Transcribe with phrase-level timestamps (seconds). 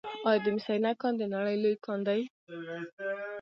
[0.29, 2.21] آیا د مس عینک کان د نړۍ لوی کان دی؟